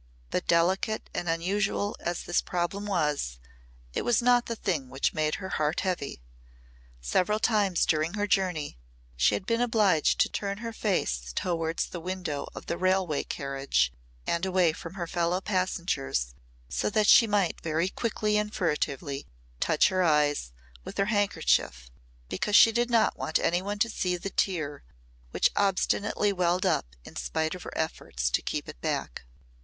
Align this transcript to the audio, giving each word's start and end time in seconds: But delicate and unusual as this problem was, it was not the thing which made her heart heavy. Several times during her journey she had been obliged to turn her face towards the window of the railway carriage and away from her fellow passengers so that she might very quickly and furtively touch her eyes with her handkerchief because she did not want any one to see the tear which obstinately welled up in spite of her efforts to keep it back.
But 0.31 0.47
delicate 0.47 1.11
and 1.13 1.29
unusual 1.29 1.95
as 1.99 2.23
this 2.23 2.41
problem 2.41 2.87
was, 2.87 3.37
it 3.93 4.01
was 4.01 4.19
not 4.19 4.47
the 4.47 4.55
thing 4.55 4.89
which 4.89 5.13
made 5.13 5.35
her 5.35 5.49
heart 5.49 5.81
heavy. 5.81 6.23
Several 7.01 7.37
times 7.37 7.85
during 7.85 8.15
her 8.15 8.25
journey 8.25 8.79
she 9.15 9.35
had 9.35 9.45
been 9.45 9.61
obliged 9.61 10.19
to 10.21 10.27
turn 10.27 10.57
her 10.57 10.73
face 10.73 11.31
towards 11.35 11.85
the 11.85 11.99
window 11.99 12.47
of 12.55 12.65
the 12.65 12.79
railway 12.79 13.23
carriage 13.23 13.93
and 14.25 14.43
away 14.43 14.73
from 14.73 14.95
her 14.95 15.05
fellow 15.05 15.39
passengers 15.39 16.33
so 16.67 16.89
that 16.89 17.05
she 17.05 17.27
might 17.27 17.61
very 17.61 17.87
quickly 17.89 18.37
and 18.37 18.55
furtively 18.55 19.27
touch 19.59 19.89
her 19.89 20.01
eyes 20.01 20.51
with 20.83 20.97
her 20.97 21.05
handkerchief 21.13 21.91
because 22.27 22.55
she 22.55 22.71
did 22.71 22.89
not 22.89 23.19
want 23.19 23.37
any 23.37 23.61
one 23.61 23.77
to 23.77 23.87
see 23.87 24.17
the 24.17 24.31
tear 24.31 24.83
which 25.29 25.51
obstinately 25.55 26.33
welled 26.33 26.65
up 26.65 26.95
in 27.05 27.15
spite 27.15 27.53
of 27.53 27.61
her 27.61 27.77
efforts 27.77 28.31
to 28.31 28.41
keep 28.41 28.67
it 28.67 28.81
back. 28.81 29.25